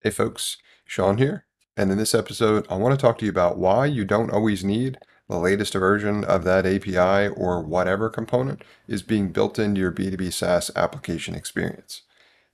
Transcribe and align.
Hey 0.00 0.10
folks, 0.10 0.58
Sean 0.84 1.18
here, 1.18 1.44
and 1.76 1.90
in 1.90 1.98
this 1.98 2.14
episode, 2.14 2.64
I 2.70 2.76
want 2.76 2.96
to 2.96 3.02
talk 3.04 3.18
to 3.18 3.24
you 3.24 3.32
about 3.32 3.58
why 3.58 3.86
you 3.86 4.04
don't 4.04 4.30
always 4.30 4.62
need 4.62 4.96
the 5.28 5.38
latest 5.38 5.72
version 5.72 6.22
of 6.22 6.44
that 6.44 6.64
API 6.64 7.34
or 7.34 7.60
whatever 7.60 8.08
component 8.08 8.62
is 8.86 9.02
being 9.02 9.32
built 9.32 9.58
into 9.58 9.80
your 9.80 9.90
B2B 9.90 10.32
SaaS 10.32 10.70
application 10.76 11.34
experience. 11.34 12.02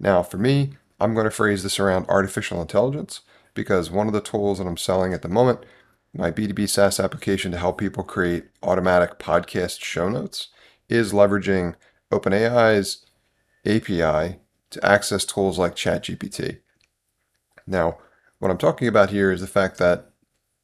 Now, 0.01 0.23
for 0.23 0.39
me, 0.39 0.79
I'm 0.99 1.13
going 1.13 1.25
to 1.25 1.31
phrase 1.31 1.63
this 1.63 1.79
around 1.79 2.07
artificial 2.09 2.63
intelligence 2.63 3.21
because 3.53 3.91
one 3.91 4.07
of 4.07 4.15
the 4.15 4.23
tools 4.23 4.57
that 4.57 4.67
I'm 4.67 4.79
selling 4.79 5.13
at 5.13 5.21
the 5.21 5.29
moment, 5.29 5.67
my 6.15 6.31
B2B 6.31 6.67
SaaS 6.67 6.99
application 6.99 7.53
to 7.53 7.59
help 7.59 7.77
people 7.77 8.05
create 8.05 8.47
automatic 8.63 9.19
podcast 9.19 9.83
show 9.85 10.09
notes, 10.09 10.49
is 10.89 11.13
leveraging 11.13 11.75
OpenAI's 12.11 13.05
API 13.67 14.39
to 14.71 14.87
access 14.87 15.27
tools 15.27 15.59
like 15.59 15.77
ChatGPT. 15.77 16.61
Now, 17.67 17.99
what 18.39 18.51
I'm 18.51 18.59
talking 18.59 18.89
about 18.89 19.11
here 19.11 19.31
is 19.31 19.41
the 19.41 19.47
fact 19.47 19.79
that 19.79 20.11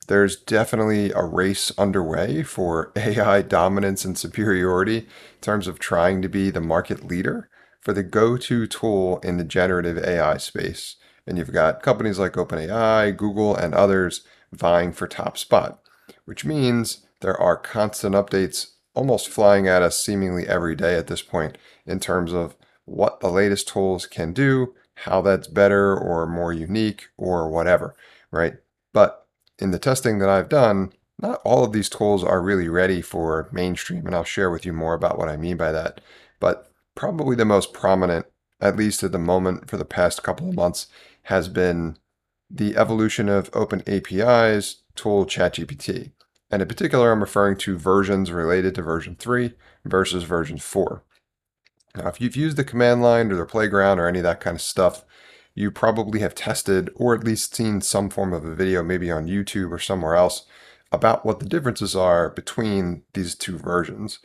there's 0.08 0.36
definitely 0.36 1.12
a 1.12 1.24
race 1.24 1.70
underway 1.78 2.42
for 2.42 2.92
AI 2.96 3.42
dominance 3.42 4.04
and 4.04 4.18
superiority 4.18 4.98
in 4.98 5.06
terms 5.40 5.66
of 5.66 5.78
trying 5.78 6.20
to 6.22 6.28
be 6.28 6.50
the 6.50 6.60
market 6.60 7.04
leader 7.04 7.48
for 7.80 7.92
the 7.92 8.02
go 8.02 8.36
to 8.36 8.66
tool 8.66 9.18
in 9.20 9.36
the 9.36 9.44
generative 9.44 9.98
AI 9.98 10.36
space. 10.36 10.96
And 11.26 11.38
you've 11.38 11.52
got 11.52 11.82
companies 11.82 12.18
like 12.18 12.32
OpenAI, 12.32 13.16
Google, 13.16 13.54
and 13.54 13.74
others 13.74 14.22
vying 14.52 14.92
for 14.92 15.06
top 15.06 15.38
spot, 15.38 15.80
which 16.24 16.44
means 16.44 17.06
there 17.20 17.40
are 17.40 17.56
constant 17.56 18.14
updates 18.14 18.72
almost 18.94 19.28
flying 19.28 19.68
at 19.68 19.82
us 19.82 20.02
seemingly 20.02 20.46
every 20.46 20.74
day 20.74 20.96
at 20.96 21.06
this 21.06 21.22
point 21.22 21.56
in 21.86 22.00
terms 22.00 22.32
of 22.32 22.56
what 22.84 23.20
the 23.20 23.30
latest 23.30 23.68
tools 23.68 24.06
can 24.06 24.32
do, 24.32 24.74
how 25.04 25.22
that's 25.22 25.48
better 25.48 25.96
or 25.96 26.26
more 26.26 26.52
unique 26.52 27.08
or 27.16 27.48
whatever, 27.48 27.94
right? 28.30 28.54
But 28.92 29.26
in 29.58 29.70
the 29.70 29.78
testing 29.78 30.18
that 30.18 30.28
I've 30.28 30.48
done, 30.48 30.92
not 31.18 31.40
all 31.44 31.64
of 31.64 31.72
these 31.72 31.88
tools 31.88 32.24
are 32.24 32.42
really 32.42 32.68
ready 32.68 33.02
for 33.02 33.48
mainstream, 33.52 34.06
and 34.06 34.14
I'll 34.14 34.24
share 34.24 34.50
with 34.50 34.64
you 34.64 34.72
more 34.72 34.94
about 34.94 35.18
what 35.18 35.28
I 35.28 35.36
mean 35.36 35.56
by 35.56 35.72
that. 35.72 36.00
But 36.38 36.70
probably 36.94 37.36
the 37.36 37.44
most 37.44 37.72
prominent, 37.72 38.26
at 38.60 38.76
least 38.76 39.02
at 39.02 39.12
the 39.12 39.18
moment 39.18 39.68
for 39.68 39.76
the 39.76 39.84
past 39.84 40.22
couple 40.22 40.48
of 40.48 40.54
months, 40.54 40.86
has 41.24 41.48
been 41.48 41.96
the 42.50 42.76
evolution 42.76 43.28
of 43.28 43.50
OpenAI's 43.52 44.82
tool 44.94 45.24
ChatGPT. 45.24 46.12
And 46.50 46.62
in 46.62 46.68
particular, 46.68 47.12
I'm 47.12 47.20
referring 47.20 47.56
to 47.58 47.78
versions 47.78 48.32
related 48.32 48.74
to 48.74 48.82
version 48.82 49.16
3 49.18 49.52
versus 49.84 50.24
version 50.24 50.58
4. 50.58 51.04
Now, 51.96 52.08
if 52.08 52.20
you've 52.20 52.36
used 52.36 52.56
the 52.56 52.64
command 52.64 53.02
line 53.02 53.32
or 53.32 53.36
the 53.36 53.44
playground 53.44 53.98
or 53.98 54.06
any 54.06 54.20
of 54.20 54.24
that 54.24 54.40
kind 54.40 54.54
of 54.54 54.60
stuff, 54.60 55.04
you 55.54 55.70
probably 55.70 56.20
have 56.20 56.34
tested 56.34 56.90
or 56.94 57.14
at 57.14 57.24
least 57.24 57.54
seen 57.54 57.80
some 57.80 58.08
form 58.08 58.32
of 58.32 58.44
a 58.44 58.54
video, 58.54 58.82
maybe 58.82 59.10
on 59.10 59.26
YouTube 59.26 59.70
or 59.72 59.78
somewhere 59.78 60.14
else, 60.14 60.46
about 60.92 61.26
what 61.26 61.40
the 61.40 61.46
differences 61.46 61.96
are 61.96 62.30
between 62.30 63.02
these 63.14 63.34
two 63.34 63.58
versions. 63.58 64.20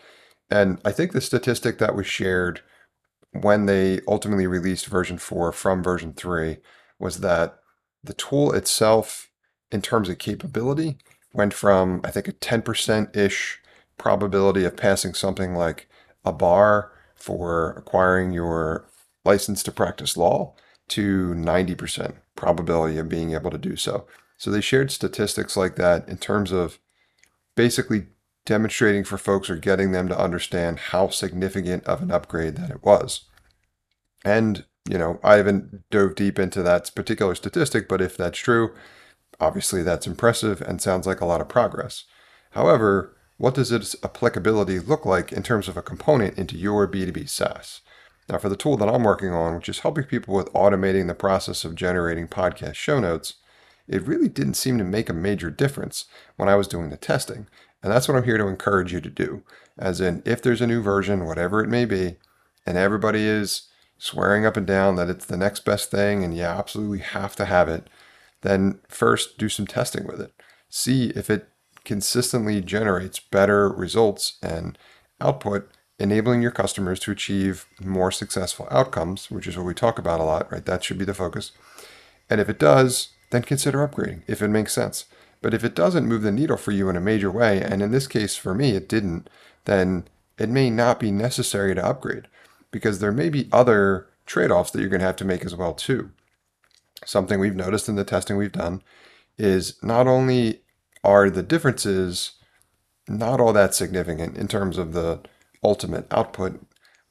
And 0.49 0.79
I 0.85 0.91
think 0.91 1.11
the 1.11 1.21
statistic 1.21 1.79
that 1.79 1.95
was 1.95 2.05
shared 2.05 2.61
when 3.31 3.65
they 3.65 3.99
ultimately 4.07 4.47
released 4.47 4.85
version 4.87 5.17
4 5.17 5.51
from 5.51 5.83
version 5.83 6.13
3 6.13 6.57
was 6.99 7.19
that 7.19 7.59
the 8.03 8.13
tool 8.13 8.53
itself, 8.53 9.29
in 9.71 9.81
terms 9.81 10.07
of 10.07 10.19
capability, 10.19 10.97
went 11.33 11.53
from, 11.53 12.01
I 12.03 12.11
think, 12.11 12.27
a 12.27 12.33
10% 12.33 13.15
ish 13.15 13.59
probability 13.97 14.63
of 14.63 14.77
passing 14.77 15.13
something 15.13 15.55
like 15.55 15.89
a 16.23 16.31
bar 16.31 16.91
for 17.15 17.71
acquiring 17.71 18.31
your 18.31 18.85
license 19.23 19.63
to 19.63 19.71
practice 19.71 20.15
law 20.15 20.53
to 20.89 21.33
90% 21.33 22.15
probability 22.35 22.97
of 22.97 23.09
being 23.09 23.33
able 23.33 23.49
to 23.49 23.57
do 23.57 23.75
so. 23.75 24.05
So 24.37 24.51
they 24.51 24.61
shared 24.61 24.91
statistics 24.91 25.57
like 25.57 25.75
that 25.77 26.07
in 26.07 26.17
terms 26.17 26.51
of 26.51 26.79
basically 27.55 28.07
demonstrating 28.45 29.03
for 29.03 29.17
folks 29.17 29.49
or 29.49 29.55
getting 29.55 29.91
them 29.91 30.07
to 30.07 30.19
understand 30.19 30.77
how 30.77 31.09
significant 31.09 31.83
of 31.85 32.01
an 32.01 32.11
upgrade 32.11 32.55
that 32.57 32.69
it 32.69 32.83
was. 32.83 33.21
And, 34.23 34.65
you 34.87 34.97
know, 34.97 35.19
I 35.23 35.35
haven't 35.35 35.89
dove 35.89 36.15
deep 36.15 36.37
into 36.37 36.61
that 36.61 36.93
particular 36.93 37.33
statistic, 37.33 37.87
but 37.87 38.01
if 38.01 38.15
that's 38.17 38.37
true, 38.37 38.73
obviously 39.39 39.81
that's 39.81 40.07
impressive 40.07 40.61
and 40.61 40.81
sounds 40.81 41.07
like 41.07 41.21
a 41.21 41.25
lot 41.25 41.41
of 41.41 41.49
progress. 41.49 42.03
However, 42.51 43.14
what 43.37 43.55
does 43.55 43.71
its 43.71 43.95
applicability 44.03 44.79
look 44.79 45.05
like 45.05 45.31
in 45.31 45.43
terms 45.43 45.67
of 45.67 45.75
a 45.75 45.81
component 45.81 46.37
into 46.37 46.57
your 46.57 46.87
B2B 46.87 47.29
SaaS? 47.29 47.81
Now, 48.29 48.37
for 48.37 48.49
the 48.49 48.55
tool 48.55 48.77
that 48.77 48.89
I'm 48.89 49.03
working 49.03 49.31
on, 49.31 49.55
which 49.55 49.69
is 49.69 49.79
helping 49.79 50.05
people 50.05 50.33
with 50.33 50.51
automating 50.53 51.07
the 51.07 51.13
process 51.13 51.63
of 51.63 51.75
generating 51.75 52.27
podcast 52.27 52.75
show 52.75 52.99
notes, 52.99 53.35
it 53.87 54.07
really 54.07 54.29
didn't 54.29 54.55
seem 54.55 54.77
to 54.77 54.83
make 54.83 55.09
a 55.09 55.13
major 55.13 55.51
difference 55.51 56.05
when 56.37 56.49
I 56.49 56.55
was 56.55 56.67
doing 56.67 56.89
the 56.89 56.97
testing. 56.97 57.47
And 57.83 57.91
that's 57.91 58.07
what 58.07 58.17
I'm 58.17 58.23
here 58.23 58.37
to 58.37 58.47
encourage 58.47 58.91
you 58.91 59.01
to 59.01 59.09
do. 59.09 59.43
As 59.77 60.01
in, 60.01 60.23
if 60.25 60.41
there's 60.41 60.61
a 60.61 60.67
new 60.67 60.81
version, 60.81 61.25
whatever 61.25 61.63
it 61.63 61.69
may 61.69 61.85
be, 61.85 62.15
and 62.65 62.77
everybody 62.77 63.27
is 63.27 63.67
swearing 63.97 64.45
up 64.45 64.57
and 64.57 64.65
down 64.65 64.95
that 64.95 65.09
it's 65.09 65.25
the 65.25 65.37
next 65.37 65.65
best 65.65 65.91
thing 65.91 66.23
and 66.23 66.35
you 66.35 66.43
absolutely 66.43 66.99
have 66.99 67.35
to 67.35 67.45
have 67.45 67.69
it, 67.69 67.87
then 68.41 68.79
first 68.87 69.37
do 69.37 69.49
some 69.49 69.67
testing 69.67 70.07
with 70.07 70.19
it. 70.19 70.33
See 70.69 71.09
if 71.09 71.29
it 71.29 71.49
consistently 71.85 72.61
generates 72.61 73.19
better 73.19 73.69
results 73.69 74.37
and 74.41 74.77
output, 75.21 75.69
enabling 75.99 76.41
your 76.41 76.51
customers 76.51 76.99
to 76.99 77.11
achieve 77.11 77.65
more 77.81 78.11
successful 78.11 78.67
outcomes, 78.69 79.31
which 79.31 79.47
is 79.47 79.55
what 79.55 79.65
we 79.65 79.73
talk 79.73 79.97
about 79.97 80.19
a 80.19 80.23
lot, 80.23 80.51
right? 80.51 80.65
That 80.65 80.83
should 80.83 80.97
be 80.97 81.05
the 81.05 81.13
focus. 81.13 81.51
And 82.29 82.41
if 82.41 82.49
it 82.49 82.59
does, 82.59 83.09
then 83.31 83.43
consider 83.43 83.87
upgrading 83.87 84.23
if 84.27 84.41
it 84.41 84.49
makes 84.49 84.73
sense. 84.73 85.05
But 85.41 85.53
if 85.53 85.63
it 85.63 85.75
doesn't 85.75 86.07
move 86.07 86.23
the 86.23 86.31
needle 86.31 86.57
for 86.57 86.71
you 86.71 86.89
in 86.89 86.95
a 86.95 87.01
major 87.01 87.29
way, 87.29 87.61
and 87.61 87.81
in 87.81 87.91
this 87.91 88.07
case 88.07 88.35
for 88.35 88.53
me 88.53 88.71
it 88.71 88.89
didn't, 88.89 89.29
then 89.65 90.07
it 90.37 90.49
may 90.49 90.69
not 90.69 90.99
be 90.99 91.11
necessary 91.11 91.75
to 91.75 91.85
upgrade 91.85 92.27
because 92.71 92.99
there 92.99 93.11
may 93.11 93.29
be 93.29 93.47
other 93.51 94.07
trade-offs 94.25 94.71
that 94.71 94.79
you're 94.79 94.89
going 94.89 95.01
to 95.01 95.05
have 95.05 95.15
to 95.17 95.25
make 95.25 95.45
as 95.45 95.55
well 95.55 95.73
too. 95.73 96.11
Something 97.05 97.39
we've 97.39 97.55
noticed 97.55 97.87
in 97.87 97.95
the 97.95 98.03
testing 98.03 98.37
we've 98.37 98.51
done 98.51 98.81
is 99.37 99.81
not 99.83 100.07
only 100.07 100.61
are 101.05 101.29
the 101.29 101.43
differences 101.43 102.33
not 103.07 103.39
all 103.39 103.53
that 103.53 103.75
significant 103.75 104.35
in 104.35 104.47
terms 104.47 104.77
of 104.77 104.93
the 104.93 105.21
ultimate 105.63 106.07
output. 106.11 106.59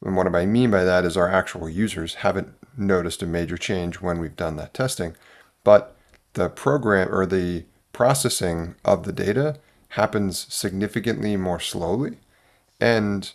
And 0.04 0.16
what 0.16 0.34
I 0.34 0.46
mean 0.46 0.70
by 0.70 0.84
that 0.84 1.04
is 1.04 1.16
our 1.16 1.30
actual 1.30 1.68
users 1.68 2.16
haven't 2.16 2.52
noticed 2.76 3.22
a 3.22 3.26
major 3.26 3.56
change 3.56 4.00
when 4.00 4.18
we've 4.18 4.36
done 4.36 4.56
that 4.56 4.74
testing, 4.74 5.16
but 5.62 5.96
the 6.34 6.48
program 6.48 7.14
or 7.14 7.26
the 7.26 7.64
processing 7.92 8.74
of 8.84 9.04
the 9.04 9.12
data 9.12 9.56
happens 9.90 10.52
significantly 10.52 11.36
more 11.36 11.60
slowly 11.60 12.18
and 12.80 13.32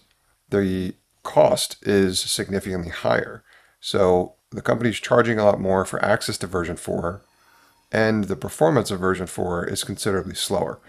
the 0.49 0.93
cost 1.23 1.77
is 1.87 2.19
significantly 2.19 2.89
higher. 2.89 3.43
So 3.79 4.35
the 4.51 4.61
company's 4.61 4.99
charging 4.99 5.39
a 5.39 5.45
lot 5.45 5.61
more 5.61 5.85
for 5.85 6.03
access 6.03 6.37
to 6.39 6.47
version 6.47 6.75
4 6.75 7.21
and 7.91 8.25
the 8.25 8.35
performance 8.35 8.91
of 8.91 8.99
version 8.99 9.27
4 9.27 9.65
is 9.67 9.83
considerably 9.83 10.35
slower. 10.35 10.79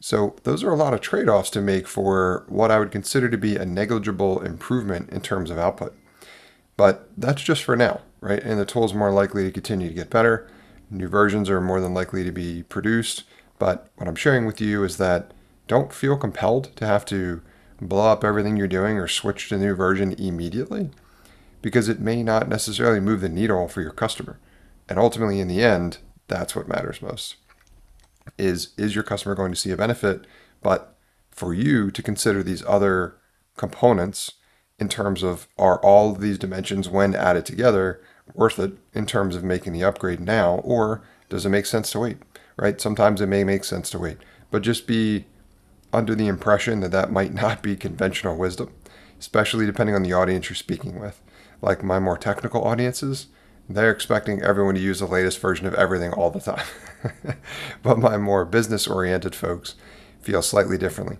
So 0.00 0.36
those 0.42 0.62
are 0.62 0.72
a 0.72 0.76
lot 0.76 0.92
of 0.92 1.00
trade-offs 1.00 1.50
to 1.50 1.60
make 1.60 1.88
for 1.88 2.44
what 2.48 2.70
I 2.70 2.78
would 2.78 2.90
consider 2.90 3.28
to 3.30 3.38
be 3.38 3.56
a 3.56 3.64
negligible 3.64 4.40
improvement 4.42 5.10
in 5.10 5.20
terms 5.20 5.50
of 5.50 5.58
output. 5.58 5.94
But 6.76 7.08
that's 7.16 7.42
just 7.42 7.62
for 7.62 7.76
now, 7.76 8.02
right? 8.20 8.42
And 8.42 8.58
the 8.58 8.66
tool 8.66 8.84
is 8.84 8.92
more 8.92 9.12
likely 9.12 9.44
to 9.44 9.52
continue 9.52 9.88
to 9.88 9.94
get 9.94 10.10
better. 10.10 10.48
New 10.90 11.08
versions 11.08 11.48
are 11.48 11.60
more 11.60 11.80
than 11.80 11.94
likely 11.94 12.24
to 12.24 12.32
be 12.32 12.64
produced. 12.64 13.24
But 13.58 13.88
what 13.96 14.08
I'm 14.08 14.16
sharing 14.16 14.44
with 14.44 14.60
you 14.60 14.84
is 14.84 14.96
that 14.98 15.32
don't 15.68 15.92
feel 15.92 16.16
compelled 16.16 16.74
to 16.76 16.86
have 16.86 17.04
to 17.06 17.40
blow 17.80 18.10
up 18.10 18.24
everything 18.24 18.56
you're 18.56 18.68
doing 18.68 18.98
or 18.98 19.08
switch 19.08 19.48
to 19.48 19.56
the 19.56 19.64
new 19.64 19.74
version 19.74 20.12
immediately 20.12 20.90
because 21.62 21.88
it 21.88 22.00
may 22.00 22.22
not 22.22 22.48
necessarily 22.48 23.00
move 23.00 23.22
the 23.22 23.28
needle 23.28 23.68
for 23.68 23.80
your 23.80 23.92
customer. 23.92 24.38
And 24.86 24.98
ultimately, 24.98 25.40
in 25.40 25.48
the 25.48 25.62
end, 25.62 25.98
that's 26.28 26.56
what 26.56 26.68
matters 26.68 27.02
most. 27.02 27.36
Is 28.38 28.72
is 28.76 28.94
your 28.94 29.04
customer 29.04 29.34
going 29.34 29.52
to 29.52 29.58
see 29.58 29.70
a 29.70 29.76
benefit? 29.76 30.26
But 30.62 30.96
for 31.30 31.52
you 31.52 31.90
to 31.90 32.02
consider 32.02 32.42
these 32.42 32.64
other 32.66 33.16
components 33.56 34.32
in 34.78 34.88
terms 34.88 35.22
of 35.22 35.48
are 35.58 35.78
all 35.80 36.12
of 36.12 36.20
these 36.20 36.38
dimensions 36.38 36.88
when 36.88 37.14
added 37.14 37.44
together 37.44 38.00
worth 38.32 38.58
it 38.58 38.72
in 38.92 39.06
terms 39.06 39.36
of 39.36 39.44
making 39.44 39.72
the 39.72 39.84
upgrade 39.84 40.20
now 40.20 40.56
or 40.56 41.02
does 41.28 41.44
it 41.44 41.50
make 41.50 41.66
sense 41.66 41.90
to 41.90 42.00
wait 42.00 42.18
right 42.56 42.80
sometimes 42.80 43.20
it 43.20 43.26
may 43.26 43.44
make 43.44 43.64
sense 43.64 43.90
to 43.90 43.98
wait 43.98 44.18
but 44.50 44.62
just 44.62 44.86
be 44.86 45.26
under 45.92 46.14
the 46.14 46.26
impression 46.26 46.80
that 46.80 46.90
that 46.90 47.12
might 47.12 47.34
not 47.42 47.62
be 47.62 47.76
conventional 47.76 48.36
wisdom 48.36 48.72
especially 49.18 49.66
depending 49.66 49.94
on 49.94 50.02
the 50.02 50.12
audience 50.12 50.48
you're 50.48 50.56
speaking 50.56 50.98
with 50.98 51.20
like 51.62 51.82
my 51.82 51.98
more 51.98 52.18
technical 52.18 52.64
audiences 52.64 53.26
they're 53.68 53.90
expecting 53.90 54.42
everyone 54.42 54.74
to 54.74 54.80
use 54.80 55.00
the 55.00 55.06
latest 55.06 55.38
version 55.40 55.66
of 55.66 55.74
everything 55.74 56.12
all 56.12 56.30
the 56.30 56.40
time. 56.40 56.64
but 57.82 57.98
my 57.98 58.16
more 58.16 58.44
business 58.44 58.86
oriented 58.86 59.34
folks 59.34 59.74
feel 60.20 60.42
slightly 60.42 60.78
differently. 60.78 61.18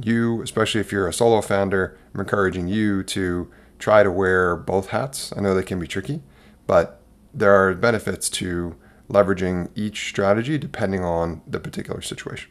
You, 0.00 0.42
especially 0.42 0.80
if 0.80 0.90
you're 0.90 1.06
a 1.06 1.12
solo 1.12 1.40
founder, 1.40 1.96
I'm 2.12 2.20
encouraging 2.20 2.68
you 2.68 3.02
to 3.04 3.50
try 3.78 4.02
to 4.02 4.10
wear 4.10 4.56
both 4.56 4.88
hats. 4.88 5.32
I 5.36 5.40
know 5.40 5.54
they 5.54 5.62
can 5.62 5.78
be 5.78 5.86
tricky, 5.86 6.22
but 6.66 7.00
there 7.32 7.54
are 7.54 7.74
benefits 7.74 8.28
to 8.30 8.76
leveraging 9.08 9.70
each 9.74 10.08
strategy 10.08 10.58
depending 10.58 11.04
on 11.04 11.42
the 11.46 11.60
particular 11.60 12.00
situation. 12.00 12.50